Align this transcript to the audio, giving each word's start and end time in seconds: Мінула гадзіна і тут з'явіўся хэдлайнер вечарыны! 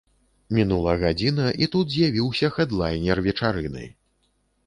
Мінула 0.59 0.93
гадзіна 1.01 1.45
і 1.65 1.67
тут 1.75 1.91
з'явіўся 1.95 2.51
хэдлайнер 2.55 3.17
вечарыны! 3.27 3.85